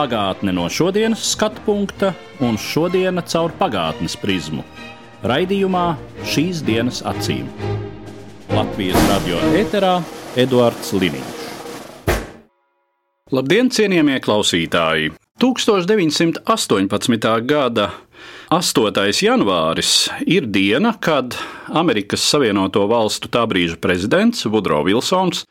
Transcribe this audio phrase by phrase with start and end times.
[0.00, 4.62] Pagātne no šodienas skatu punkta un šodienas caur pagātnes prizmu.
[5.28, 5.82] Raidījumā
[6.24, 7.50] šīs dienas acīm.
[8.48, 9.98] Latvijas radio eterā
[10.40, 11.42] Eduards Liniņš.
[13.36, 15.12] Labdien, cienījamie klausītāji!
[15.44, 17.28] 1918.
[17.52, 17.90] gada
[18.56, 19.12] 8.
[19.26, 19.92] janvāris
[20.24, 21.36] ir diena, kad
[21.68, 25.44] Amerikas Savienoto Valstu tā brīža prezidents Vudro Vilsons,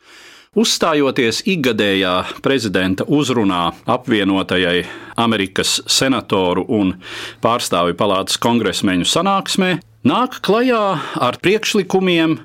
[0.58, 4.82] uzstājoties ikgadējā prezidenta uzrunā apvienotajai
[5.22, 6.96] Amerikas senatoru un
[7.44, 10.82] pārstāvju palātas kongresmeņu sanāksmē, nāk klajā
[11.22, 12.38] ar priekšlikumiem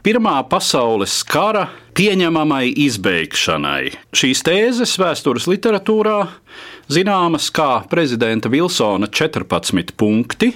[0.00, 3.90] Pirmā pasaules kara pieņemamai izbeigšanai.
[4.16, 6.22] Šīs tēzes vēstures literatūrā
[6.88, 10.54] zināmas kā prezidenta Vilsona 14 punkti,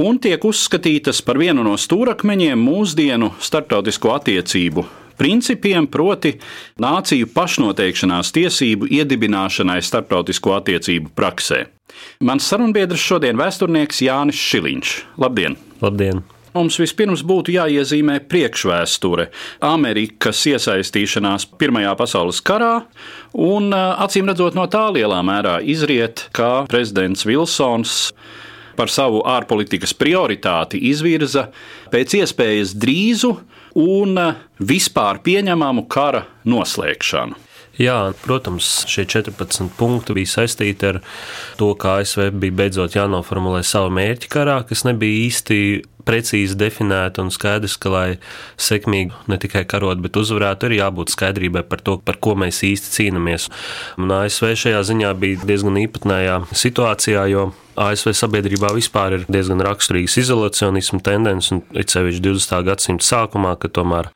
[0.00, 4.88] un tiek uzskatītas par vienu no stūrakmeņiem mūsdienu starptautisko attiecību
[5.20, 6.36] principiem, proti,
[6.82, 11.64] nāciju pašnoteikšanās tiesību iedibināšanai starptautisko attiecību praksē.
[12.24, 14.94] Mans sarunbiedrs šodien ir vēsturnieks Jānis Šiliņš.
[15.22, 15.58] Labdien!
[15.82, 16.22] Labdien!
[16.52, 19.30] Mums vispirms būtu jāiezīmē priekšvēsture
[19.64, 22.74] Amerikas iesaistīšanās Pirmajā pasaules karā,
[23.32, 28.12] un acīm redzot, no tā lielā mērā izriet, ka prezidents Vilsons
[28.76, 31.46] par savu ārpolitikas prioritāti izvirza
[31.92, 33.32] pēc iespējas drīzu
[33.78, 34.18] un
[34.60, 37.38] vispār pieņemamu kara noslēgšanu.
[37.80, 40.98] Jā, protams, šie 14 punkti bija saistīti ar
[41.56, 45.58] to, ka ASV bija beidzot jānoformulē savu mērķi karā, kas nebija īsti
[46.06, 48.06] precīzi definēta un skaidrs, ka, lai
[48.60, 52.94] sekmīgi ne tikai karot, bet uzvarētu, ir jābūt skaidrībai par to, par ko mēs īsti
[52.98, 53.48] cīnāmies.
[54.00, 57.50] Un ASV šajā ziņā bija diezgan īpatnējā situācijā, jo
[57.80, 62.64] ASV sabiedrībā vispār ir diezgan raksturīgas izolacionisma tendences, un it sevišķi 20.
[62.68, 64.12] gadsimta sākumā, kad tomēr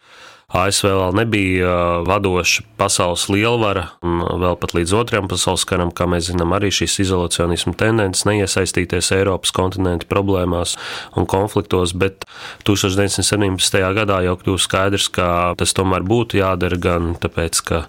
[0.56, 1.72] ASV vēl nebija
[2.06, 6.98] vadoša pasaules lielvara, un vēl pat līdz otrajam pasaules karam, kā mēs zinām, arī šīs
[7.04, 10.76] izolacionisma tendences neiesaistīties Eiropas kontinentu problēmās
[11.16, 12.24] un konfliktos, bet
[12.68, 13.82] 1917.
[13.98, 15.28] gadā jau kļūst skaidrs, ka
[15.60, 17.82] tas tomēr būtu jādara gan tāpēc, ka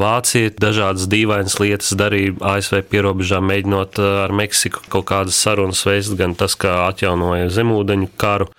[0.00, 6.34] Vācija dažādas dīvainas lietas darīja ASV pierobežā, mēģinot ar Meksiku kaut kādas sarunas veist, gan
[6.38, 8.50] tas, kā atjaunoja zemūdeņu karu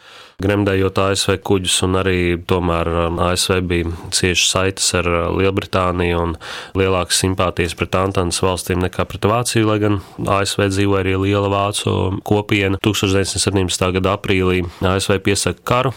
[0.44, 6.36] gremdējot ASV kuģus, un arī tomēr um, ASV bija cieši saites ar uh, Lielbritāniju un
[6.80, 11.96] lielākas simpātijas pret Antānas valstīm nekā pret Vāciju, lai gan ASV dzīvoja arī liela vācu
[12.28, 12.80] kopiena.
[12.86, 13.90] 1917.
[14.00, 15.94] gada aprīlī ASV piesaka karu.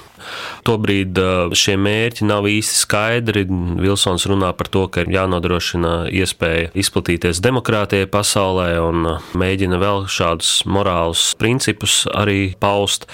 [0.67, 3.47] Tobrīd uh, šie mērķi nav īsti skaidri.
[3.83, 10.07] Vilsons runā par to, ka ir jānodrošina iespēja izplatīties demokrātijai pasaulē un uh, mēģina vēl
[10.11, 13.07] šādus morālus principus arī paust.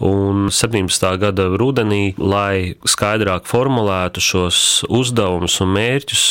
[0.00, 0.69] Un 17.
[1.20, 6.24] Gada rudenī, lai skaidrāk formulētu šos uzdevumus un mērķus,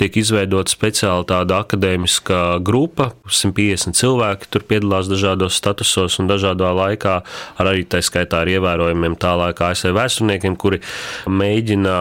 [0.00, 3.12] tiek izveidota speciāla tāda akadēmiska grupa.
[3.26, 7.20] 150 cilvēki tur piedalās dažādos statusos un dažādā laikā,
[7.58, 10.80] ar arī tā skaitā ar ievērojumiem tā laika ASV vēsturniekiem, kuri
[11.28, 11.96] mēģina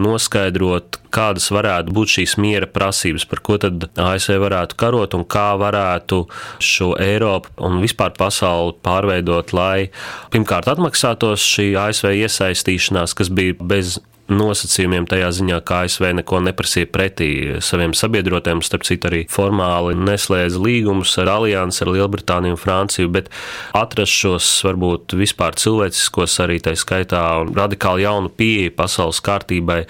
[0.00, 5.52] noskaidrot, kādas varētu būt šīs miera prasības, par ko tad ASV varētu karot un kā
[5.60, 6.22] varētu
[6.62, 9.90] šo Eiropu un vispār pasauli pārveidot, lai
[10.32, 13.98] pirmkārt atmaksātos šī ASV iesaistīšanās, kas bija bez
[14.36, 17.30] nosacījumiem tajā ziņā, ka ASV neko neprasīja pretī
[17.64, 23.30] saviem sabiedrotiem, starp citu arī formāli neslēdza līgumus ar aliansi ar Lielbritāniju un Franciju, bet
[23.76, 29.80] atrast šos varbūt vispār cilvēciskos arī tā skaitā un radikāli jaunu pieeju pasaules kārtībai,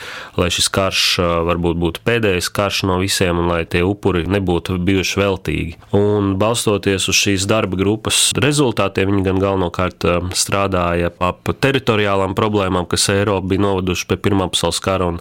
[0.40, 1.04] lai šis karš
[1.48, 5.76] varbūt būtu pēdējais karš no visiem un lai tie upuri nebūtu bijuši veltīgi.
[5.96, 10.06] Un balstoties uz šīs darba grupas rezultātiem, viņi gan galvenokārt
[10.38, 15.18] strādāja ap teritoriālām problēmām, kas Eiropu bija novaduši pie Pirmā pasaules kara un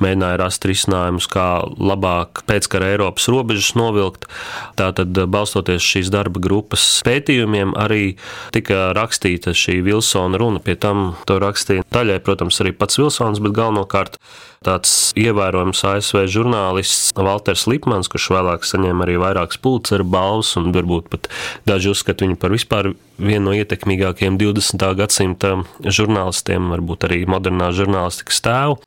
[0.00, 4.24] mēģināja rast risinājumus, kā labāk pēckara Eiropas robežas novilkt.
[4.80, 8.16] Tātad, balstoties šīs darba grupas pētījumiem, arī
[8.56, 10.64] tika rakstīta šī Vilsona runa.
[10.64, 14.16] Pie tam to rakstīja daļai, protams, arī pats Vilsons, bet galvenokārt
[14.64, 21.10] tāds ievērojams ASV žurnālists Walters Lipmans, kurš vēlāk saņēma arī vairākas pulcera balvas, un varbūt
[21.12, 21.30] pat
[21.68, 24.84] daži uzskata viņu par vispār vienu no ietekmīgākajiem 20.
[24.98, 25.52] gadsimta
[25.84, 28.78] žurnālistiem, varbūt arī modernā žurnālistikas tēvu.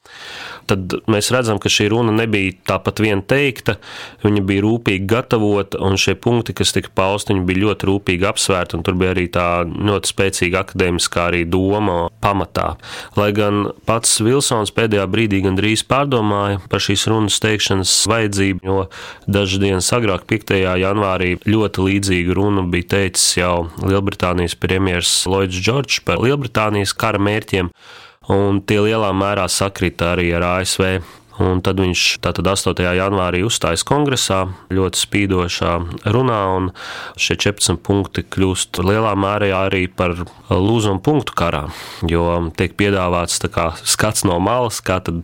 [0.68, 3.78] Tad mēs redzam, ka šī runa nebija tāpat vien teikta,
[4.26, 8.84] viņa bija rūpīgi gatavota, un šie punkti, kas tika pausti, bija ļoti rūpīgi apsvērti, un
[8.84, 12.74] tur bija arī tā ļoti spēcīga akadēmiskā arī doma pamatā.
[13.16, 18.86] Lai gan pats Vilsons pēdējā brīdī gandrīz pārdomāja par šīs runas teikšanas vajadzību, jo
[19.28, 20.56] dažas dienas agrāk, 5.
[20.82, 27.74] janvārī, ļoti līdzīgu runu bija teicis jau Lielbritānijas premjerministrs Lloyds Džordžs par Lielbritānijas kara mērķiem,
[28.32, 31.00] un tie lielā mērā sakrita arī ar ASV.
[31.44, 32.82] Un tad viņš tātad 8.
[32.98, 35.74] janvārī uzstājas kongresā, ļoti spīdošā
[36.10, 36.72] runā, un
[37.20, 40.16] šie 14 punkti kļūst lielā mērā arī par
[40.50, 41.68] lūzumu punktu karā,
[42.10, 42.26] jo
[42.58, 45.22] tiek piedāvāts kā, skats no malas, kā tad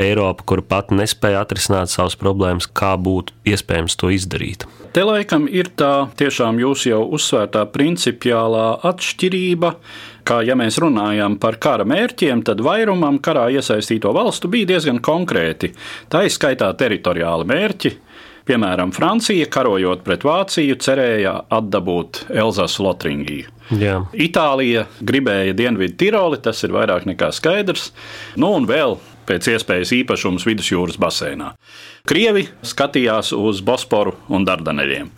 [0.00, 4.68] Eiropa, kura pati nespēja atrisināt savas problēmas, kā būtu iespējams to izdarīt.
[4.94, 9.72] Te laikam ir tā tiešām jūs jau uzsvērtā principiālā atšķirība,
[10.26, 15.74] ka, ja mēs runājam par kara mērķiem, tad vairumam karā iesaistīto valstu bija diezgan konkrēti.
[16.12, 17.94] Tā izskaitā teritoriāli mērķi.
[18.44, 23.48] Piemēram, Francija, karojot pret Vāciju, cerēja atdabūt Elzasu Lotringiju.
[23.80, 24.02] Jā.
[24.12, 27.88] Itālija gribēja Dienvidu Tiroli, tas ir vairāk nekā skaidrs.
[28.36, 31.54] Nu, un vēl pēc iespējas īpašums vidusjūras basēnā.
[32.04, 35.08] Krievi skatījās uz Bosporu un Dardaneļiem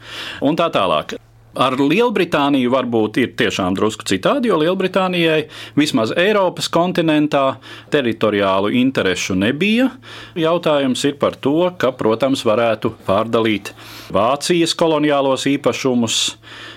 [0.47, 1.19] un tā tālāk.
[1.57, 5.47] Ar Lielbritāniju varbūt ir tiešām drusku citādi, jo Lielbritānijai
[5.79, 7.57] vismaz Eiropas kontinentā
[7.93, 9.89] teritoriālu interešu nebija.
[10.37, 13.73] Jautājums ir par to, ka, protams, varētu pārdalīt
[14.13, 16.19] Vācijas koloniālos īpašumus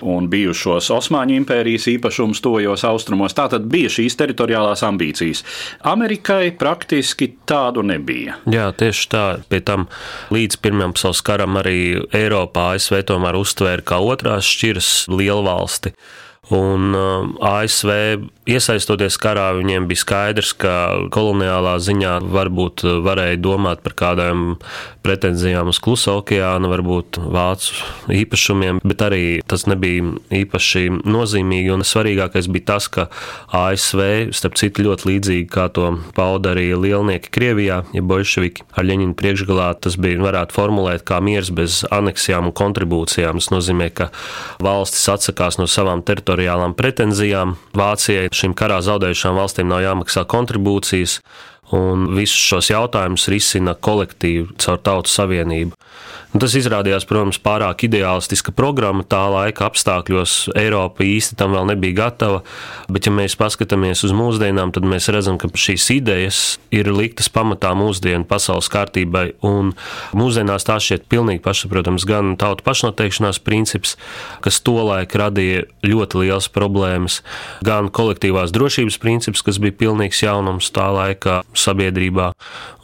[0.08, 3.36] un bijušos Osmaņu impērijas īpašumus tojos austrumos.
[3.36, 5.44] Tā tad bija šīs teritoriālās ambīcijas.
[5.92, 8.40] Amerikai praktiski tādu nebija.
[8.50, 9.26] Jā, tieši tā.
[9.52, 9.86] Pie tam
[10.32, 11.78] līdz Pirmajam pasaules karam arī
[12.16, 15.92] Eiropā ASV tomēr uztvēra kā otrās šķiras šķiras lielvalsti.
[16.50, 17.92] Un um, ASV
[18.50, 20.72] iesaistoties karā, viņiem bija skaidrs, ka
[21.14, 24.56] koloniālā ziņā varbūt varēja domāt par kādām
[25.06, 27.76] pretenzijām uz Klusa okeāna, varbūt vācu
[28.16, 30.10] īpašumiem, bet arī tas nebija
[30.40, 31.70] īpaši nozīmīgi.
[31.76, 33.06] Un svarīgākais bija tas, ka
[33.54, 39.14] ASV, starp citu, ļoti līdzīgi kā to pauda arī lielnieki Krievijā, ja bolševiki ar Ļeņinu
[39.18, 43.38] priekšgalā, tas bija varētu formulēt kā miers bez aneksijām un kontribūcijām.
[43.38, 44.10] Tas nozīmē, ka
[44.64, 47.56] valstis atsakās no savām teritorijām teritoriālām pretenzijām.
[47.76, 51.20] Vācijai šīm karā zaudējušām valstīm nav jāmaksā kontribūcijas,
[51.76, 55.76] un visus šos jautājumus risina kolektīvi caur Tautu Savienību.
[56.30, 60.52] Un tas izrādījās, protams, pārāk ideālistiska programma tā laika apstākļos.
[60.58, 62.44] Eiropa īsti tam vēl nebija gatava,
[62.86, 67.72] bet, ja mēs paskatāmies uz mūsdienām, tad mēs redzam, ka šīs idejas ir liktas pamatā
[67.74, 69.24] mūsdienu pasaules kārtībai.
[69.42, 69.72] Un
[70.14, 73.96] mūsdienās tā šķiet pilnīgi pašsaprotams gan tautu pašnoteikšanās princips,
[74.46, 77.24] kas tolaik radīja ļoti liels problēmas,
[77.66, 82.30] gan kolektīvās drošības princips, kas bija pilnīgs jaunums tā laika sabiedrībā,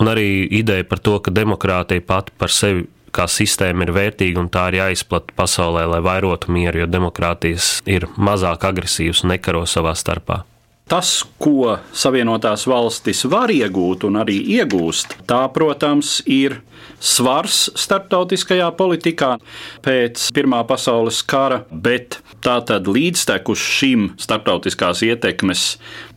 [0.00, 0.28] un arī
[0.58, 2.87] ideja par to, ka demokrātija pati par sevi
[3.17, 8.08] kā sistēma ir vērtīga un tā ir jāizplata pasaulē, lai vairotu mieru, jo demokrātijas ir
[8.17, 10.43] mazāk agresīvas un nekaro savā starpā.
[10.87, 16.61] Tas, ko Savienotās valstis var iegūt un arī iegūst, tā, protams, ir
[17.00, 19.37] svars starptautiskajā politikā
[19.85, 25.65] pēc Pirmā pasaules kara, bet tātad līdztekus šim starptautiskās ietekmes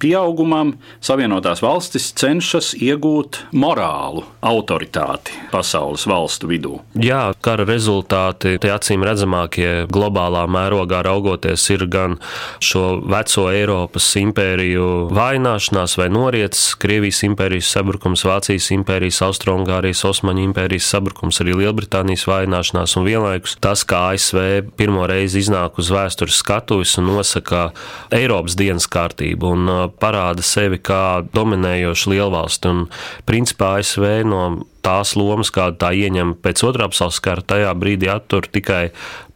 [0.02, 6.76] pieaugumam Savienotās valstis cenšas iegūt morālu autoritāti pasaules valstu vidū.
[7.00, 12.18] Jā, kara rezultāti, tie acīm redzamākie globālā mērogā raugoties, ir gan
[12.64, 20.59] šo veco Eiropas impēriju vājināšanās vai noriets, Krievijas impērijas sabrukums, Vācijas impērijas, Austrumgārijas, Osmaņu impērijas
[20.84, 26.98] sabrukums, arī Lielbritānijas vājināšanās un vienlaikus tas, kā ASV pirmo reizi iznāk uz vēstures skatuves
[27.00, 27.70] un nosaka
[28.16, 29.54] Eiropas dienas kārtību.
[29.56, 32.74] Un parāda sevi kā dominējošu lielvalsti.
[32.74, 32.86] Un,
[33.30, 34.44] principā ASV no
[34.86, 38.90] tās lomas, kādu tā ieņem pēc otrā pasaules kara, tajā brīdī attur tikai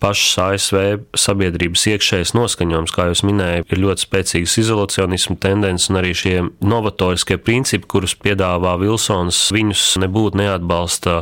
[0.04, 0.80] pašas ASV
[1.16, 6.34] sabiedrības iekšējais noskaņojums, kā jūs minējāt, ir ļoti spēcīgas izolacionismu tendences un arī šie
[6.64, 11.22] novatoriskie principi, kurus piedāvā Vilsons, viņus nebūtu neatbalsta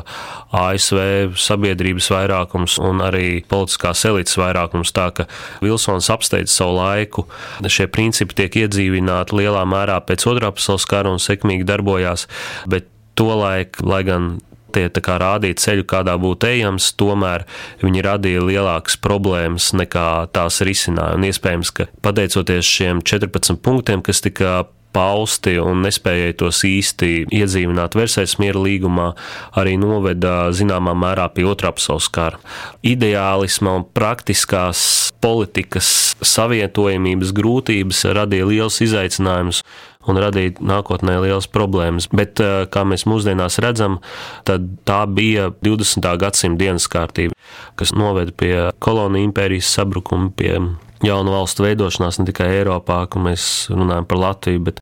[0.57, 4.93] ASV sabiedrības vairākums un arī politiskās elites vairākums.
[4.95, 5.27] Tā ka
[5.61, 7.27] Vilsons apsteidz savu laiku,
[7.61, 12.25] šie principi tiek iedzīvināti lielā mērā pēc otrā pasaules kara un sekmīgi darbojās,
[12.71, 14.31] bet tolaik, lai gan
[14.71, 17.45] tie rādīja ceļu, kādā būtu ejams, tomēr
[17.83, 21.17] viņi radīja lielākas problēmas nekā tās risināja.
[21.19, 27.95] Un iespējams, ka pateicoties šiem 14 punktiem, kas tika pausti un nespējai tos īsti iedzīvināt
[27.95, 29.11] Versailles miera līgumā,
[29.59, 32.41] arī noveda zināmā mērā pie otrā pasaules kara.
[32.83, 39.63] Ideālisma un praktiskās politikas savietojamības grūtības radīja liels izaicinājums
[40.09, 42.07] un radīja nākotnē liels problēmas.
[42.13, 43.99] Bet, eh, kā mēs mūsdienās redzam,
[44.45, 46.17] tā bija 20.
[46.17, 47.33] gadsimta dienas kārtība,
[47.75, 50.59] kas noveda pie koloniju impērijas sabrukuma, pie
[51.01, 54.79] jaunu valstu veidošanās ne tikai Eiropā, kur mēs runājam par Latviju, bet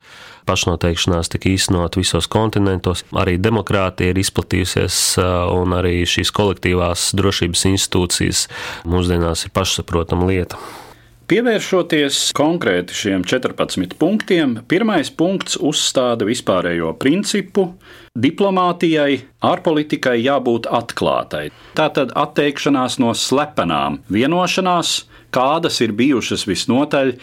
[0.50, 3.04] pašnoteikšanās tika īstenot visos kontinentos.
[3.14, 8.48] Arī demokrātija ir izplatījusies, eh, un arī šīs kolektīvās drošības institūcijas
[8.86, 10.58] mūsdienās ir pašsaprotama lieta.
[11.30, 17.68] Pievēršoties konkrēti šiem 14 punktiem, pirmais punkts uzstāda vispārējo principu.
[18.18, 21.52] Diplomātijai, ārpolitikai jābūt atklātai.
[21.78, 25.04] Tātad atteikšanās no slepenām vienošanās,
[25.36, 27.14] kādas ir bijušas visnotaļ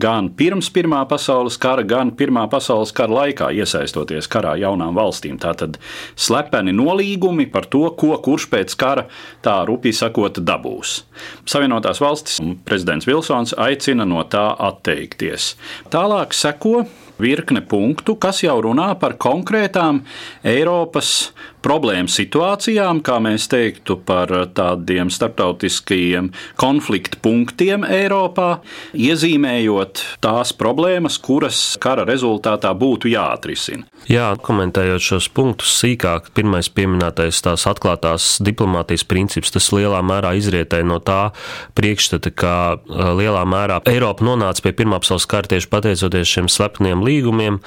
[0.00, 5.38] gan pirms Pirmā pasaules kara, gan Pirmā pasaules kara laikā, iesaistoties karā jaunām valstīm.
[5.42, 5.78] Tātad
[6.16, 9.06] slepeni nolīgumi par to, ko kurš pēc kara
[9.44, 11.00] tā rupi sakot dabūs.
[11.48, 15.54] Savienotās valstis un prezidents Vilsons aicina no tā atteikties.
[15.92, 16.84] Tālāk seko
[17.18, 20.02] virkne punktu, kas jau runā par konkrētām
[20.46, 21.32] Eiropas
[21.64, 26.30] problēmu situācijām, kā mēs teiktu, par tādiem starptautiskajiem
[26.60, 28.58] konfliktu punktiem Eiropā,
[28.92, 33.88] iezīmējot tās problēmas, kuras kara rezultātā būtu jāatrisina.
[34.10, 40.84] Jā, komentējot šos punktus sīkāk, pirmais pieminētais tās atklātās diplomātijas princips, tas lielā mērā izrietēja
[40.84, 41.30] no tā
[41.78, 42.54] priekšstata, ka
[43.16, 47.60] lielā mērā Eiropa nonāca pie Pirmā pasaules kara tieši pateicoties šiem slepeniem līgumiem,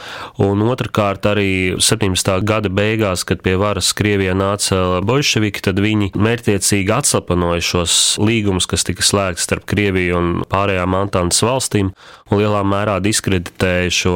[0.43, 1.49] un otrkārt arī
[1.81, 2.35] 17.
[2.45, 8.85] gada beigās, kad pie varas Krievijā nāca bolševiki, tad viņi mērķtiecīgi atslapanoja šos līgumus, kas
[8.87, 11.93] tika slēgti starp Krieviju un pārējām Antānas valstīm,
[12.27, 14.15] un lielā mērā diskreditēja šo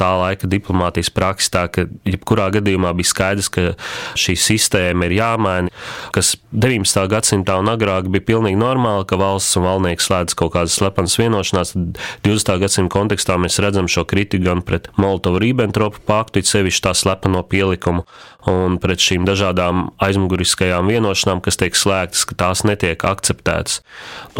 [0.00, 3.74] tā laika diplomātijas praksi, tā ka jebkurā gadījumā bija skaidrs, ka
[4.18, 5.74] šī sistēma ir jāmaina,
[6.14, 7.04] kas 19.
[7.12, 11.74] gadsimtā un agrāk bija pilnīgi normāli, ka valsts un valdnieks slēdz kaut kādas slepenas vienošanās,
[11.76, 12.56] tad 20.
[12.64, 18.06] gadsimta kontekstā mēs redzam šo kritiku gan pret Molotovu-Ribbentropu paktu, it sevišķi tā slepeno pielikumu,
[18.50, 23.80] un pret šīm dažādām aizmuguriskajām vienošanām, kas tiek slēgtas, ka tās netiek akceptētas.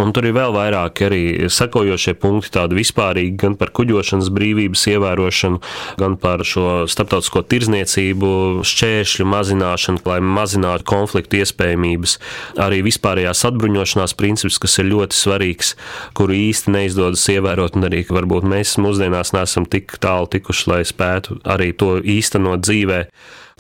[0.00, 5.60] Un tur ir vēl vairāk arī sekojošie punkti, tādi vispārīgi, gan par kuģošanas brīvības ievērošanu,
[6.00, 8.30] gan par šo starptautisko tirzniecību,
[8.66, 12.16] šķēršļu mazināšanu, lai mazinātu konfliktu iespējamības.
[12.62, 15.74] Arī vispārējās atbruņošanās princips, kas ir ļoti svarīgs,
[16.18, 21.40] kuru īsti neizdodas ievērot, un arī varbūt mēs mūsdienās neesam tik tālu tikuši, lai spētu
[21.48, 23.04] arī to īstenot dzīvē.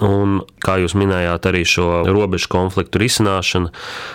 [0.00, 3.68] Un, kā jūs minējāt, arī šo robežu konfliktu risināšanu,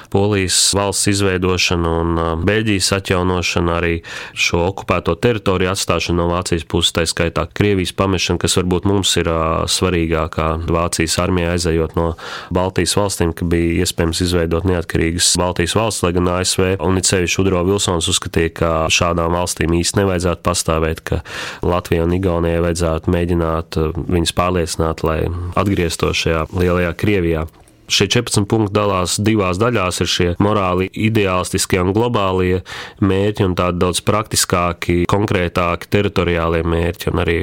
[0.10, 3.92] Polijas valsts izveidošanu un Beļģijas atjaunošanu, arī
[4.34, 9.30] šo okupēto teritoriju atstāšanu no Vācijas puses, tā skaitā Krievijas pamešana, kas varbūt mums ir
[9.70, 12.08] svarīgākā Vācijas armijā aizejot no
[12.56, 17.42] Baltijas valstīm, ka bija iespējams izveidot neatkarīgas Baltijas valsts, lai gan ASV un it sevišķi
[17.44, 21.22] Udro Vilsons uzskatīja, ka šādām valstīm īsti nevajadzētu pastāvēt, ka
[21.66, 25.20] Latvijai un Igaunijai vajadzētu mēģināt viņus pārliecināt, lai
[25.54, 27.46] atgrieztos atgrieztos šajā lielajā Krievijā.
[27.86, 30.00] Šie 14 punkti dalās divās daļās.
[30.02, 32.64] Ir šie morāli ideālistiskie un globālie
[33.06, 37.12] mērķi, un tādi daudz praktiskāki, konkrētāki teritoriālie mērķi.
[37.12, 37.38] Un arī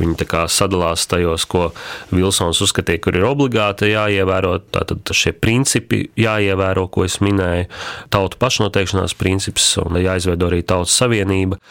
[0.00, 1.68] viņi sadalās tajos, ko
[2.10, 4.56] Vilsons uzskatīja, kur ir obligāti jāievēro.
[4.74, 7.70] Tātad šie principi jāievēro, ko es minēju,
[8.10, 11.62] tautu pašnoteikšanās princips un jāizveido arī tautas savienība.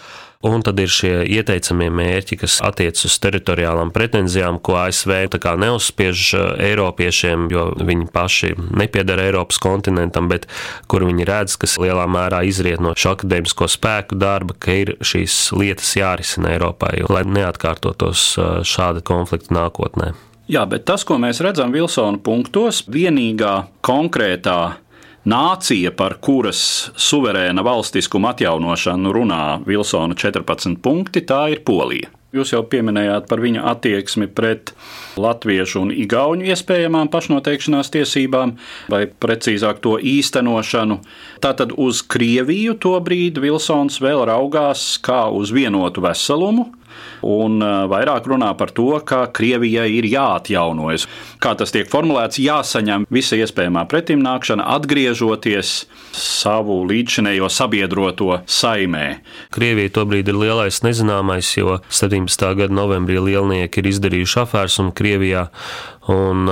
[0.44, 5.14] Un tad ir šie ieteicamie mērķi, kas attiecas uz teritoriālām pretenzijām, ko ASV
[5.62, 10.50] neuzspiež uh, Eiropiešiem, jo viņi paši nepiedara Eiropas kontinentam, bet
[10.92, 15.54] kur viņi redz, kas lielā mērā izriet no šo akadēmisko spēku darba, ka ir šīs
[15.56, 20.12] lietas jārisina Eiropai, lai neatkārtotos uh, šāda konflikta nākotnē.
[20.52, 24.84] Jā, bet tas, ko mēs redzam Vilsona punktos, vienīgā konkrētā
[25.30, 32.12] nācija, par kuras suverēna valstiskuma atjaunošanu runā Vilsona 14 punkti, tā ir Polija.
[32.34, 34.72] Jūs jau pieminējāt par viņa attieksmi pret
[35.22, 38.56] latviešu un igauņu iespējamām pašnoteikšanās tiesībām,
[38.90, 40.98] vai precīzāk to īstenošanu.
[41.46, 46.72] Tātad uz Krieviju tobrīd Vilsons vēl raugās kā uz vienotu veselumu,
[47.24, 47.60] un
[47.90, 51.08] vairāk runā par to, ka Krievijai ir jāatjaunojas.
[51.44, 55.74] Kā tas tiek formulēts, jāsaņem visa iespējamā pretimnākšana, atgriežoties
[56.14, 59.08] savu līdzinējo sabiedroto saimē.
[59.54, 62.46] Krievija tobrīd ir lielais nezināmais, jo 17.
[62.60, 65.48] gada novembrī lielnieki ir izdarījuši afērs un Krievijā
[66.12, 66.50] Un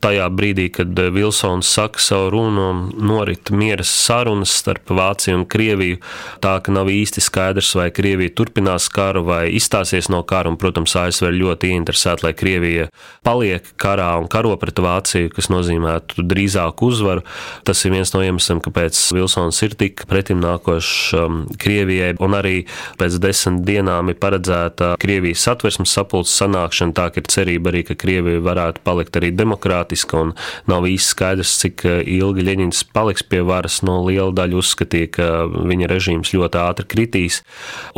[0.00, 5.98] tajā brīdī, kad Vilsons saka savu runu, norit miera sarunas starp Vāciju un Krieviju,
[6.40, 10.56] tā ka nav īsti skaidrs, vai Krievija turpinās karu vai izstāsies izstāsies no kara, un,
[10.56, 12.88] protams, ASV ir ļoti ieinteresēta, lai Krievija
[13.24, 17.24] paliek karā un karo pret Vāciju, kas nozīmētu drīzāku uzvaru.
[17.64, 22.64] Tas ir viens no iemesliem, kāpēc Vilsons ir tik pretimnākošs um, Krievijai, un arī
[23.00, 27.98] pēc desmit dienām ir paredzēta Krievijas satversmes sapulces sanākšana, tā ka ir cerība arī, ka
[27.98, 30.34] Krievija varētu palikt arī demokrātiska, un
[30.70, 33.82] nav īsti skaidrs, cik uh, ilgi Ļeņins paliks pie varas.
[33.84, 37.40] No liela daļa uzskatīja, ka viņa režīms ļoti ātri kritīs,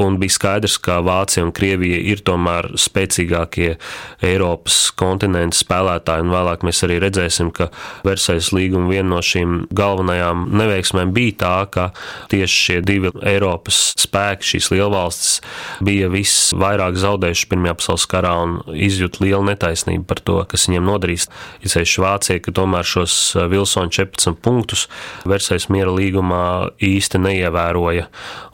[0.00, 3.76] un bija skaidrs, ka Vācija un Krievija ir tomēr spēcīgākie
[4.24, 7.68] Eiropas kontinenta spēlētāji, un vēlāk mēs arī redzēsim, ka
[8.06, 11.88] Versailles līguma viena no šīm galvenajām neveiksmēm bija tā, ka
[12.32, 15.40] tieši šie divi Eiropas spēki, šīs lielvalstis,
[15.84, 21.28] bija visvairāk zaudējuši Pirmajā pasaules karā un izjūt lielu netaisnību par to, kas viņiem nodarīs.
[21.66, 23.16] Izceļš Vācija, ka tomēr šos
[23.50, 24.86] Vilsona 14 punktus
[25.28, 26.42] Versailles miera līgumā
[26.82, 28.08] īsti neievēroja,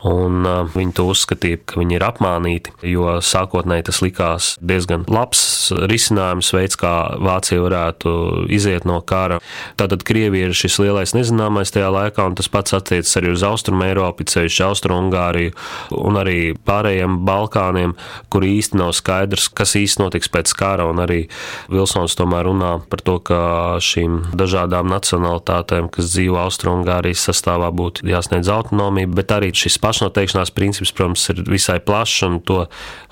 [0.08, 6.52] un viņi to uzskatīja, ka viņi ir apmānīti, jo sākotnēji tas likās diezgan labs risinājums,
[6.54, 6.92] veids, kā
[7.22, 8.12] Vācija varētu
[8.52, 9.38] iziet no kara.
[9.80, 13.86] Tātad Krievija ir šis lielais nezināmais tajā laikā, un tas pats attiecas arī uz Austrumu
[13.86, 15.54] Eiropu, ceļš Austrumungāriju
[15.98, 17.94] un arī pārējiem Balkāniem,
[18.32, 21.24] kur īsti nav skaidrs, kas īsti notiks pēc kara, un arī
[21.72, 23.40] Vilsons tomēr runā par to, ka
[23.82, 30.94] šīm dažādām nacionalitātēm, kas dzīvo Austrumungārijas sastāvā, būtu jāsniedz autonomija, bet arī šis pašnoteikšanās princips,
[30.96, 32.64] protams, ir visai plašs un to,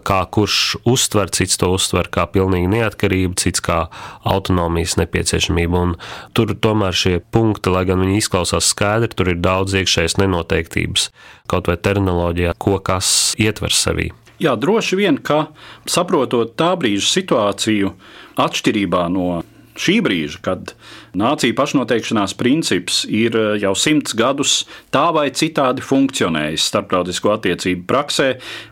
[0.05, 3.81] kā kurš uztver, cits to uztver kā pilnīgi neatkarību, cits kā
[4.29, 5.83] autonomijas nepieciešamību.
[5.85, 5.95] Un
[6.37, 11.11] tur tomēr šie punkti, lai gan viņi izklausās skaidri, tur ir daudz iekšējas nenoteiktības,
[11.51, 14.11] kaut vai terminoloģijā, ko kas ietver sevī.
[14.41, 15.51] Jā, droši vien, ka
[15.89, 17.93] saprotot tā brīža situāciju,
[18.41, 19.43] atšķirībā no
[19.81, 20.73] šī brīža, kad
[21.17, 28.29] nācija pašnoteikšanās princips ir eh, jau simts gadus tā vai citādi funkcionējis starptautisko attiecību praksē,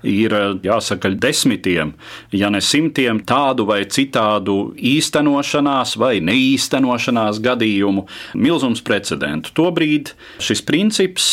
[0.07, 1.95] ir eh, jāsaka desmitiem,
[2.37, 9.55] ja ne simtiem tādu vai citādu īstenošanās vai neīstenošanās gadījumu, milzums precedentu.
[9.57, 11.31] Tobrīd šis princips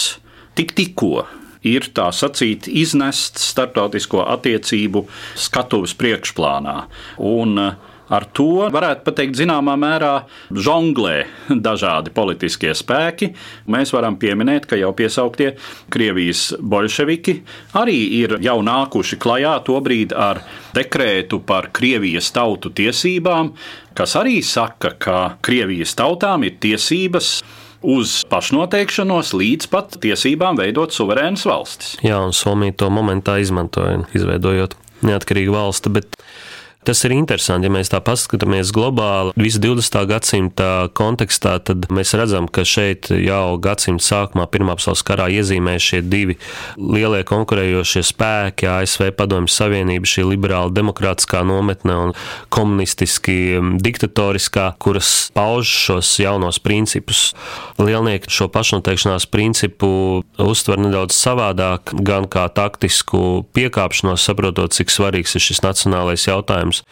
[0.55, 1.25] tik tikko
[1.65, 5.05] ir tā sacīt iznests starptautisko attiecību
[5.47, 6.77] skatuves priekšplānā.
[7.25, 7.57] Un
[8.13, 10.13] Ar to varētu pateikt, zināmā mērā
[10.53, 11.15] žonglē
[11.67, 13.31] dažādi politiskie spēki.
[13.71, 15.55] Mēs varam pieminēt, ka jau piesauktie
[15.93, 17.39] Krievijas bolševiki
[17.81, 20.43] arī ir jau nākuši klajā tobrīd ar
[20.75, 23.55] dekrētu par Krievijas tautu tiesībām,
[23.97, 27.39] kas arī saka, ka Krievijas tautām ir tiesības
[27.85, 31.93] uz pašnoteikšanos līdz pat tiesībām veidot suverēnas valstis.
[32.05, 35.93] Jā, un Somija to momentā izmantoja, izveidojot neatkarīgu valsti.
[35.93, 36.17] Bet
[36.85, 39.95] Tas ir interesanti, ja mēs tā paskatāmies globāli, visu 20.
[40.05, 46.03] gadsimta kontekstā, tad mēs redzam, ka šeit jau gadsimta sākumā, Pirmā pasaules karā iezīmē šie
[46.05, 46.35] divi
[46.77, 52.13] lielie konkurējošie spēki- ASV Padomju Savienība, šī liberāla demokrātiskā nometne un
[52.53, 57.33] komunistiski diktatoriskā, kuras pauž šos jaunos principus.
[57.81, 65.41] Lielnieki šo pašnoteikšanās principu uztver nedaudz savādāk, gan kā taktisku piekāpšanos, saprotot, cik svarīgs ir
[65.41, 66.83] šis nacionālais jautājums jautājums,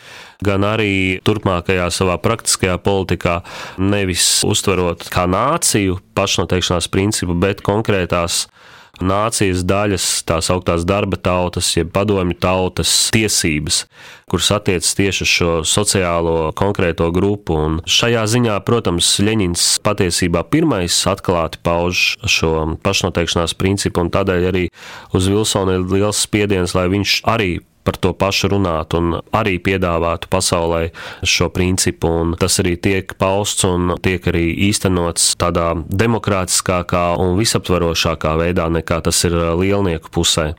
[0.44, 3.44] gan arī turpmākajā savā praktiskajā politikā
[3.78, 8.48] nevis uztverot kā nāciju pašnoteikšanās principu, bet konkrētās
[9.02, 13.88] nācijas daļas, tās augtās darba tautas, jeb padomju tautas tiesības,
[14.30, 17.58] kuras attiecas tieši uz šo sociālo konkrēto grupu.
[17.58, 24.68] Un šajā ziņā, protams, Ļeņins patiesībā pirmais atklāti pauž šo pašnoteikšanās principu, un tādēļ arī
[25.16, 30.30] uz Vilsonu ir liels spiediens, lai viņš arī par to pašu runāt un arī piedāvātu
[30.32, 30.90] pasaulē
[31.28, 32.12] šo principu.
[32.24, 39.02] Un tas arī tiek pausts un tiek arī īstenots tādā demokrātiskākā un visaptvarošākā veidā nekā
[39.06, 40.54] tas ir lielnieku pusē.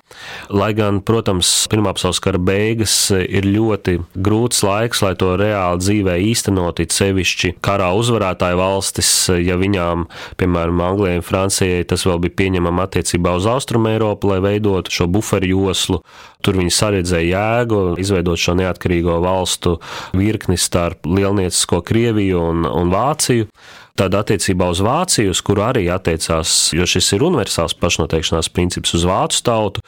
[0.54, 6.16] Lai gan, protams, Pirmā pasaules kara beigas ir ļoti grūts laiks, lai to reāli dzīvē
[6.30, 9.10] īstenot, it sevišķi karā uzvarētāju valstis,
[9.42, 10.06] ja viņām,
[10.40, 15.08] piemēram, Anglijai un Francijai, tas vēl bija pieņemama attiecībā uz Austrumu Eiropu, lai veidotu šo
[15.10, 16.02] buferu joslu.
[16.44, 19.78] Tur viņi saredzēja jēgu izveidot šo neatkarīgo valstu
[20.16, 23.48] virkni starp lielniecisko Krieviju un, un Vāciju.
[23.94, 29.04] Tad attiecībā uz Vāciju, uz kuru arī attiecās, jo šis ir universāls pašnoteikšanās princips uz
[29.06, 29.84] vācu tautu,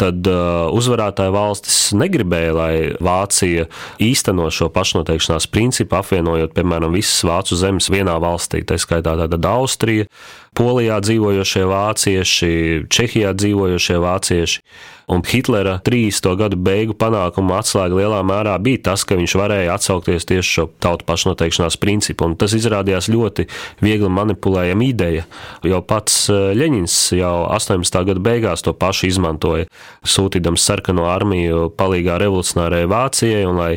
[0.00, 2.72] tad uh, uzvarētāja valstis negribēja, lai
[3.04, 3.66] Vācija
[4.00, 8.64] īsteno šo pašnoteikšanās principu, apvienojot, piemēram, visas vācu zemes vienā valstī.
[8.64, 10.08] Tā skaitā tāda Austrija,
[10.50, 12.54] Polijā dzīvojošie vācieši,
[12.90, 14.64] Čehijā dzīvojošie vācieši.
[15.10, 16.26] Un Hitlera 30.
[16.38, 21.06] gadu beigu panākumu atslēga lielā mērā bija tas, ka viņš varēja atsaukties tieši šo tautu
[21.06, 22.26] pašnoteikšanās principu.
[22.26, 23.46] Un tas izrādījās ļoti
[23.82, 25.24] viegli manipulējama ideja,
[25.66, 28.02] jo pats eh, Ļeņins jau 18.
[28.10, 29.70] gada beigās to pašu izmantoja,
[30.02, 33.72] sūtījams sarkano armiju palīgā revolucionārajai Vācijai, un lai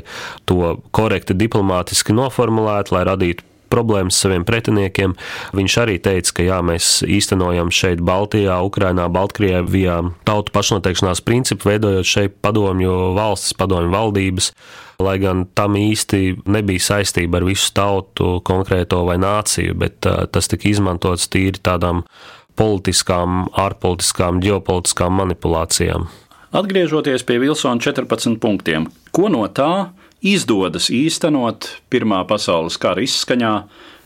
[0.49, 5.15] to korekti diplomātiski noformulētu, lai radītu problēmas saviem pretiniekiem.
[5.57, 12.07] Viņš arī teica, ka jā, mēs īstenojam šeit Baltijā, Ukrainā, Baltkrievijā tautu pašnoteikšanās principu, veidojot
[12.07, 14.53] šeit padomju valstis, padomju valdības.
[15.03, 20.47] Lai gan tam īsti nebija saistība ar visu tautu, konkrēto vai nāciju, bet uh, tas
[20.51, 22.05] tika izmantots tīri tādām
[22.59, 26.05] politiskām, ārpolitiskām, ģeopolitiskām manipulācijām.
[26.53, 29.89] Atgriežoties pie Vilsona 14 punktiem, ko no tā
[30.23, 33.53] izdodas īstenot Pirmā pasaules kara izskaņā,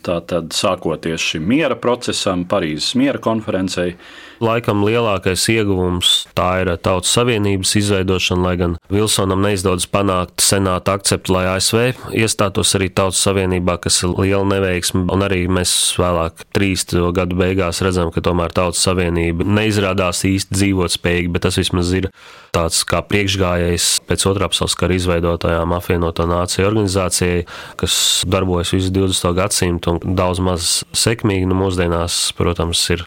[0.06, 3.94] tātad sākoties šim miera procesam, Parīzes miera konferencei,
[4.38, 11.34] Laikam lielākais ieguvums tā ir Tautas Savienības izveidošana, lai gan Vilsonam neizdodas panākt senāta akceptu,
[11.34, 11.80] lai ASV
[12.14, 15.08] iestātos arī Tautas Savienībā, kas ir liela neveiksme.
[15.10, 17.02] Un arī mēs vēlāk, 30.
[17.16, 22.06] gadu beigās, redzam, ka tomēr Tautas Savienība neizrādās īsti dzīvot spējīgi, bet tas vismaz ir
[22.54, 27.42] tāds kā priekšgājējs pēc otrā pasaules kara izveidotajām apvienoto nāciju organizācijai,
[27.80, 27.98] kas
[28.30, 29.34] darbojas visu 20.
[29.36, 31.48] gadsimtu un daudz maz sekmīgi.
[31.48, 33.04] Nu, mūsdienās, protams, ir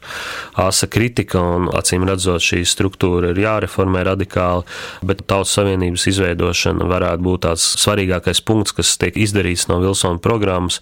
[0.59, 4.63] asa kritika kritika, un acīm redzot, šī struktūra ir jāreformē radikāli,
[5.05, 10.81] bet Tautas Savienības izveidošana varētu būt tāds svarīgākais punkts, kas tiek izdarīts no Vilsona programmas.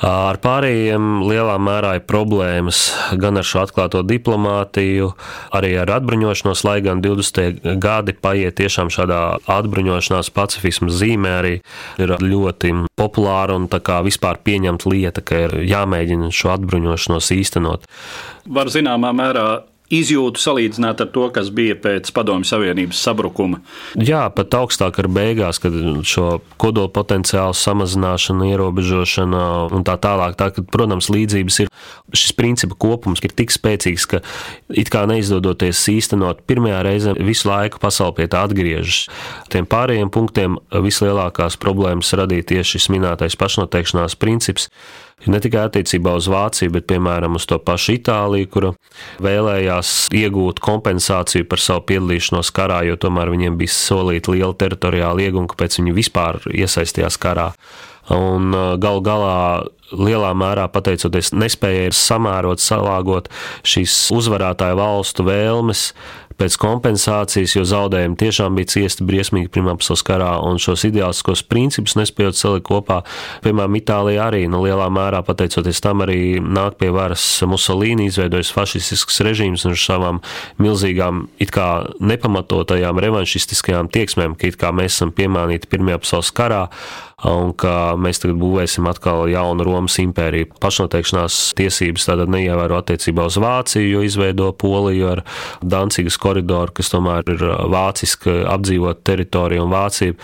[0.00, 5.12] Ar pārējiem lielā mērā ir problēmas gan ar šo atklāto diplomātiju,
[5.52, 7.76] arī ar atbruņošanos, lai gan 20.
[7.80, 11.54] gadi paiet tiešām šādā atbruņošanās pacifismu zīmē arī
[12.00, 17.88] ir ļoti populāra un tā kā vispār pieņemta lieta, ka ir jāmēģina šo atbruņošanos īstenot.
[18.50, 23.60] Var zināmā mērā izjūtu salīdzināt ar to, kas bija pēc Padomju Savienības sabrukuma.
[23.98, 25.74] Jā, pat augstāk ar beigās, kad
[26.06, 29.42] šo kodola potenciālu samazināšana, ierobežošana
[29.74, 30.38] un tā tālāk.
[30.38, 31.72] Tā, kad, protams, līdzības ir
[32.14, 34.22] šis principa kopums ir tik spēcīgs, ka
[34.70, 39.04] it kā neizdodoties īstenot pirmajā reizē, visu laiku pasauli pie tā atgriežas.
[39.52, 44.70] Tiem pārējiem punktiem vislielākās problēmas radīja tieši šis minētais pašnoteikšanās princips
[45.28, 48.70] ne tikai attiecībā uz Vāciju, bet piemēram uz to pašu Itāliju, kura
[49.24, 49.79] vēlējās
[50.16, 55.80] iegūt kompensāciju par savu piedalīšanos karā, jo tomēr viņiem bija solīta liela teritoriāla ieguma, kāpēc
[55.80, 57.50] viņi vispār iesaistījās karā.
[58.10, 59.36] Un uh, gal galā
[59.94, 63.30] lielā mērā pateicoties nespējai samērot, salāgot
[63.66, 65.90] šīs uzvarētāju valstu vēlmes
[66.40, 71.96] pēc kompensācijas, jo zaudējumi tiešām bija ciesti briesmīgi Pirmā pasaules karā, un šos ideāliskos principus
[72.00, 73.00] nespējot salikt kopā.
[73.44, 79.20] Piemēram, Itālijā arī nu, lielā mērā pateicoties tam arī nāk pie varas Musolīni, izveidojas fašistisks
[79.26, 80.22] režīms ar savām
[80.62, 81.68] milzīgām, it kā
[82.00, 86.64] nepamatotajām revanšistiskajām tieksmēm, ka it kā mēs esam piemānīti Pirmajā pasaules karā
[87.28, 90.50] un ka mēs tagad būvēsim atkal jaunu Romas impēriju.
[90.62, 95.24] Pašnoteikšanās tiesības tātad neievēro attiecībā uz Vāciju, jo izveido Poliju ar
[95.60, 100.16] Dancigas koridoru, kas tomēr ir vāciska apdzīvota teritorija un Vācija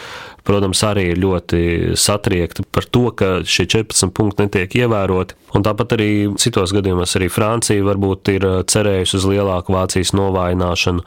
[0.47, 1.63] protams, arī ir ļoti
[1.99, 5.37] satriekta par to, ka šie 14 punkti netiek ievēroti.
[5.57, 6.09] Un tāpat arī
[6.41, 11.05] citos gadījumos arī Francija varbūt ir uh, cerējusi uz lielāku Vācijas novājināšanu.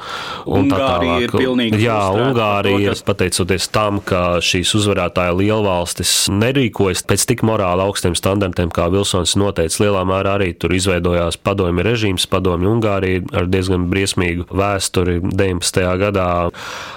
[0.49, 7.43] Ungārija ir pilnīgi Jā, Ungārija ir pateicoties tam, ka šīs uzvarētāja lielvalstis nerīkojas pēc tik
[7.45, 9.83] morāli augstiem standartiem, kā Vilsons noteica.
[9.83, 15.83] Lielā mērā arī tur izveidojās padomju režīms, padomju Ungārija ar diezgan briesmīgu vēsturi 19.
[16.01, 16.29] gadā.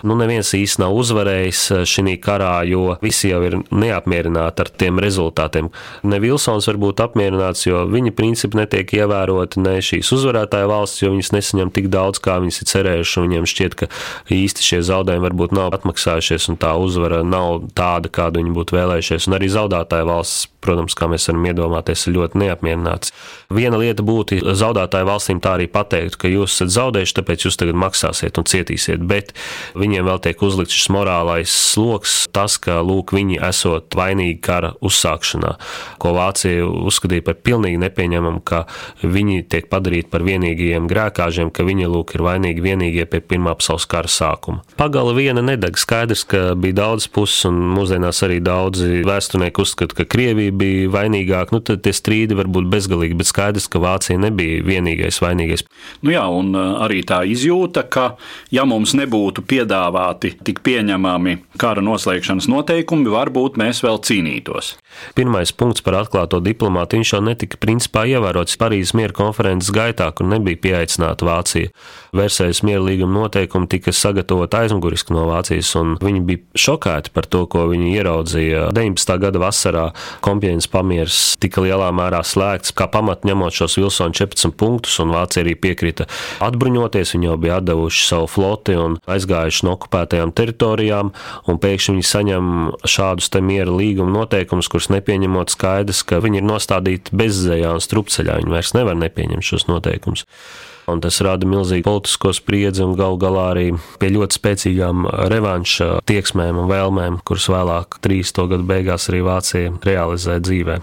[0.06, 5.00] Nu, neviens īsti nav uzvarējis uh, šī karā, jo visi jau ir neapmierināti ar tiem
[5.02, 5.70] rezultātiem.
[6.08, 11.12] Ne Vilsons var būt apmierināts jo viņa principi netiek ievēroti ne šīs uzvarētāja valsts, jo
[11.12, 13.20] viņas nesaņem tik daudz, kā viņas ir cerējušas.
[13.22, 13.88] Viņiem šķiet, ka
[14.32, 19.28] īsti šie zaudējumi varbūt nav atmaksājušies, un tā uzvara nav tāda, kādu viņi būtu vēlējušies.
[19.28, 23.14] Un arī zaudētāja valsts, protams, kā mēs varam iedomāties, ir ļoti neapmierināts.
[23.52, 27.78] Viena lieta būtu zaudētāju valstīm tā arī pateikt, ka jūs esat zaudējuši, tāpēc jūs tagad
[27.82, 29.34] maksāsiet un cietīsiet, bet
[29.78, 35.54] viņiem vēl tiek uzlikts šis morālais sloks, tas, ka lūk, viņi esot vainīgi kara uzsākšanā,
[36.02, 38.64] ko Vācija uzskatīja par pilnīgi nepieņemamu, ka
[39.02, 43.86] viņi tiek padarīti par vienīgajiem grēkāžiem, ka viņi lūk ir vainīgi vienīgie pie Pirmā pasaules
[43.88, 44.60] kara sākuma.
[44.76, 45.78] Pagala viena nedeg.
[45.80, 51.54] Skaidrs, ka bija daudz puses, un mūsdienās arī daudzi vēsturnieki uzskata, ka Krievija bija vainīgāka.
[51.54, 55.64] Nu, tad tie strīdi var būt bezgalīgi, bet skaidrs, ka Vācija nebija vienīgais vainīgais.
[56.04, 58.12] Nu jā, un uh, arī tā izjūta, ka
[58.52, 64.76] ja mums nebūtu piedāvāti tik pieņemami kara noslēgšanas noteikumi, varbūt mēs vēl cīnītos.
[65.16, 70.28] Pirmais punkts par atklāto diplomātu, viņš jau netika principā ievērots Parīzes miera konferences gaitā, kur
[70.30, 71.72] nebija pieaicināta Vācija.
[72.16, 77.44] Versējas miera līguma noteikumi tika sagatavoti aizmuguriski no Vācijas, un viņi bija šokēti par to,
[77.50, 78.66] ko viņi ieraudzīja.
[78.76, 79.14] 19.
[79.22, 79.86] gada vasarā
[80.24, 85.46] Kompienas pamieris tika lielā mērā slēgts, kā pamat ņemot šos Vilsona 14 punktus, un Vācija
[85.46, 86.08] arī piekrita
[86.44, 87.14] atbruņoties.
[87.16, 91.12] Viņi jau bija atdevuši savu floti un aizgājuši no okupētajām teritorijām,
[91.48, 92.52] un pēkšņi viņi saņem
[92.88, 98.40] šādus te miera līguma noteikumus, kurus nepieņemot skaidrs, ka viņi ir nostādīti bezzējā un strupceļā.
[98.42, 100.26] Viņi vairs nevar nepieņemt šos noteikumus.
[100.90, 103.68] Un tas rada milzīgu politisko spriedzi un gal galā arī
[104.02, 108.48] pie ļoti spēcīgām revanša tieksmēm un vēlmēm, kuras vēlāk, 30.
[108.50, 110.80] gadu beigās, arī Vācija realizē dzīvē.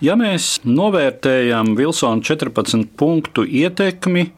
[0.00, 4.30] Ja mēs novērtējam Vilsona 14 punktu ietekmi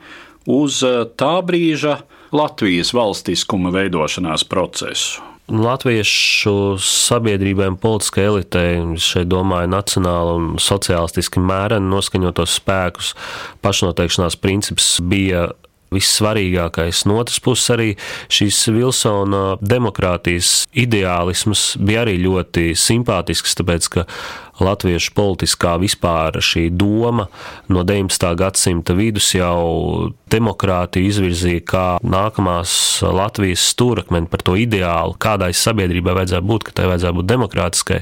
[0.50, 0.82] uz
[1.20, 2.00] tā brīža
[2.34, 11.90] Latvijas valstiskuma veidošanās procesu, Latviešu sabiedrībai un politiskai elitei, šeit domāju, nacionāli un sociālistiski mēreni
[11.90, 13.14] noskaņotos spēkus,
[13.64, 15.48] pašnoteikšanās princips bija
[15.90, 17.02] vissvarīgākais.
[17.10, 17.88] No otras puses, arī
[18.30, 24.06] šīs Vilsona demokrātijas ideālisms bija arī ļoti simpātisks, tāpēc ka
[24.64, 27.26] latviešu politiskā vispār šī doma
[27.68, 28.34] no 19.
[28.38, 36.46] gadsimta vidus jau demokrātiju izvirzīja kā nākamās Latvijas stūrakmeni par to ideālu, kādai sabiedrībai vajadzētu
[36.46, 38.00] būt, ka tai vajadzētu būt demokrātiskai.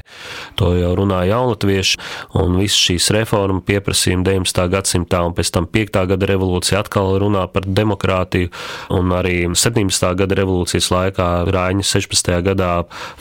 [0.59, 1.99] To jau runāja jaunatvieši,
[2.39, 4.65] un visas šīs reformu pieprasījumi 19.
[4.73, 6.01] gadsimtā un pēc tam 5.
[6.13, 8.51] gada revolūcija atkal runā par demokrātiju,
[8.95, 10.13] un arī 17.
[10.21, 12.31] gada revolūcijas laikā Rāņa 16.
[12.45, 12.71] gadā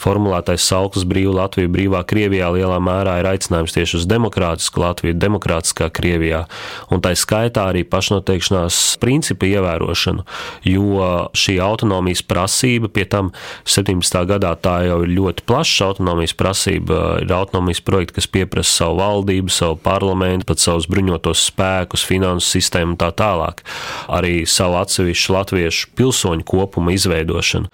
[0.01, 5.91] formulētais sauklis brīvu Latviju, brīvā Krievijā lielā mērā ir aicinājums tieši uz demokrātisku Latviju, demokrātiskā
[5.95, 6.45] Krievijā,
[6.93, 10.25] un tā skaitā arī pašnoteikšanās principu ievērošanu,
[10.69, 13.33] jo šī autonomijas prasība, pie tam
[13.69, 14.21] 17.
[14.29, 19.53] gadā tā jau ir ļoti plaša autonomijas prasība, ir autonomijas projekti, kas pieprasa savu valdību,
[19.53, 23.65] savu parlamentu, pat savus bruņotos spēkus, finansu sistēmu un tā tālāk.
[24.13, 27.71] Arī savu atsevišķu latviešu pilsoņu kopuma izveidošanu.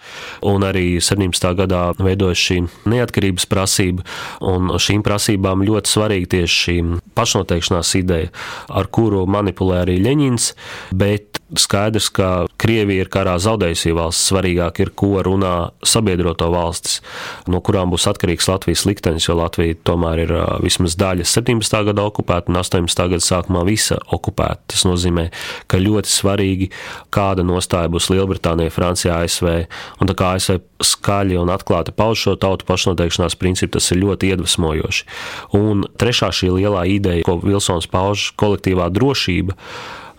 [0.50, 1.50] Un arī 17.
[1.58, 4.04] gadā veidojas šī neatkarības prasība,
[4.44, 6.76] un šīm prasībām vērtībām ļoti svarīga tieši šī
[7.14, 8.30] pašnoteikšanās ideja,
[8.68, 10.54] ar kuru manipulē arī Ļeņins,
[10.94, 14.28] bet skaidrs, ka Krievija ir karā zaudējusi valsts.
[14.30, 17.00] Svarīgāk ir, ko runā sabiedroto valstis,
[17.50, 21.80] no kurām būs atkarīgs Latvijas liktenis, jo Latvija tomēr ir vismaz daļa 17.
[21.90, 23.04] gada okupēta un 18.
[23.14, 24.62] gada sākumā visa okupēta.
[24.74, 25.28] Tas nozīmē,
[25.70, 26.70] ka ļoti svarīgi,
[27.14, 29.50] kāda nostāja būs Lielbritānija, Francijā, ASV.
[30.00, 34.32] Un tā kā ASV skaļi un atklāti pauž šo tautu pašnoteikšanās principu, tas ir ļoti
[34.32, 35.06] iedvesmojoši.
[35.58, 39.58] Un trešā šī lielā ideja, ko Vilsons pauž, kolektīvā drošība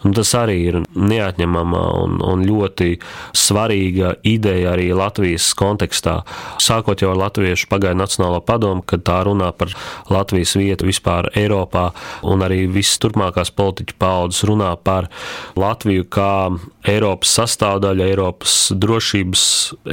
[0.06, 3.00] Un tas arī ir neatņemama un, un ļoti
[3.36, 6.20] svarīga ideja arī Latvijas kontekstā.
[6.62, 9.74] Sākot jau ar Latviešu pagaidu Nacionālo padomu, kad tā runā par
[10.14, 11.88] Latvijas vietu vispār Eiropā,
[12.22, 15.10] un arī visas turpmākās politiķu paudzes runā par
[15.58, 16.54] Latviju kā
[16.86, 19.48] Eiropas sastāvdaļu, Eiropas drošības,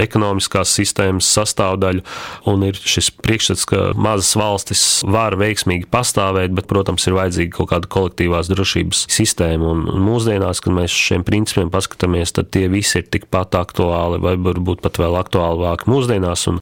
[0.04, 2.04] ekonomiskās sistēmas sastāvdaļu,
[2.52, 7.72] un ir šis priekšstats, ka mazas valstis var veiksmīgi pastāvēt, bet, protams, ir vajadzīga kaut
[7.72, 9.72] kāda kolektīvās drošības sistēma.
[9.72, 14.34] Un, Un mūsdienās, kad mēs šiem principiem paskatāmies, tad tie visi ir tikpat aktuāli, vai
[14.40, 16.44] varbūt pat vēl aktuālāk mūsdienās.
[16.52, 16.60] Un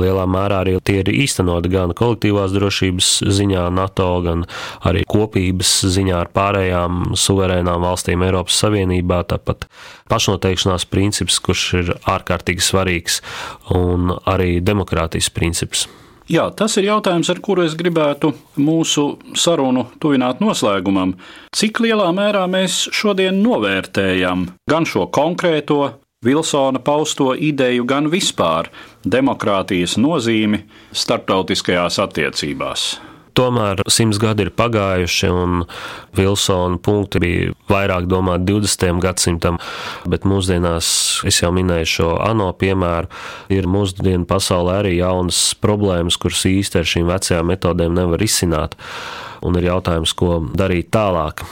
[0.00, 4.46] lielā mērā arī tie ir īstenoti gan kolektīvās drošības ziņā, NATO, gan
[4.84, 9.22] arī kopības ziņā ar pārējām suverēnām valstīm Eiropas Savienībā.
[9.32, 9.68] Tāpat
[10.12, 13.20] pašnoteikšanās princips, kurš ir ārkārtīgi svarīgs,
[13.74, 15.88] un arī demokrātijas princips.
[16.24, 21.12] Jā, tas ir jautājums, ar kuru es gribētu mūsu sarunu tuvināt noslēgumam.
[21.52, 25.82] Cik lielā mērā mēs šodien novērtējam gan šo konkrēto
[26.24, 28.70] Vilsona pausto ideju, gan vispār
[29.04, 30.62] demokrātijas nozīmi
[30.96, 32.94] starptautiskajās attiecībās?
[33.34, 35.64] Tomēr simts gadi ir pagājuši, un
[36.14, 39.00] Vilsona punkti bija vairāk domāti 20.
[39.02, 39.58] gadsimtam,
[40.06, 40.86] bet mūsdienās,
[41.26, 43.10] es jau minēju šo ANO piemēru,
[43.50, 48.78] ir mūsdienu pasaulē arī jaunas problēmas, kuras īsti ar šīm vecajām metodēm nevar izsināt.
[49.44, 51.42] Un ir jautājums, ko darīt tālāk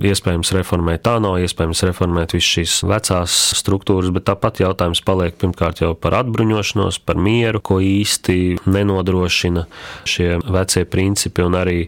[0.00, 1.08] iespējams reformēt.
[1.20, 7.00] Nav iespējams reformēt visas šīs vecās struktūras, bet tāpat jautājums paliek pirmkārt jau par atbruņošanos,
[7.04, 9.66] par mieru, ko īsti nenodrošina
[10.08, 11.78] šie vecie principi, un arī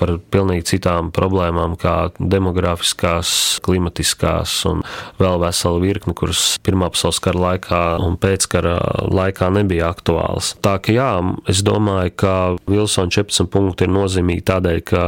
[0.00, 4.84] par pilnīgi citām problēmām, kā demografiskās, klimatiskās un
[5.20, 8.76] vēl vesela virkni, kuras Pirmā pasaules kara laikā un pēckara
[9.10, 10.52] laikā nebija aktuāls.
[10.62, 11.10] Tā ka jā,
[11.50, 12.34] es domāju, ka
[12.70, 15.02] Vilsona 14 punkti ir nozīmīgi tādēļ, ka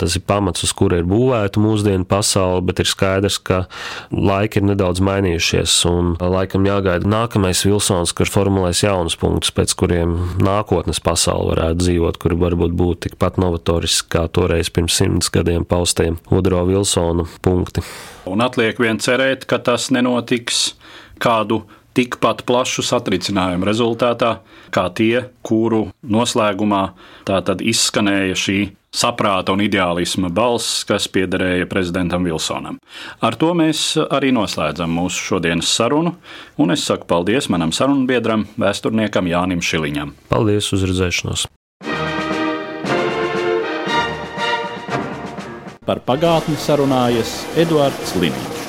[0.00, 3.66] tas ir pamats, uz kura ir būvēta mūsdienu mūsdienu pasauli, bet ir skaidrs, ka
[4.10, 10.38] laiki ir nedaudz mainījušies un laikam jāgaida nākamais Vilsons, kurš formulēs jaunus punktus, pēc kuriem
[10.40, 16.14] nākotnes pasauli varētu dzīvot, kuri varbūt būtu tikpat novatoriski kā toreiz pirms simts gadiem paustie
[16.30, 17.82] Udro Vilsona punkti.
[18.26, 20.74] Un atliek vien cerēt, ka tas nenotiks
[21.20, 24.38] kādu tikpat plašu satricinājumu rezultātā,
[24.70, 26.92] kā tie, kuru noslēgumā
[27.26, 28.60] tātad izskanēja šī
[28.94, 32.80] saprāta un ideālisma balss, kas piederēja prezidentam Vilsonam.
[33.22, 36.16] Ar to mēs arī noslēdzam mūsu šodienas sarunu,
[36.58, 40.14] un es saku paldies manam sarunbiedram, vēsturniekam Jānim Šiliņam.
[40.32, 41.48] Paldies, uzredzēšanos!
[45.90, 48.59] Par pagātni sarunājas Eduards Līniņš.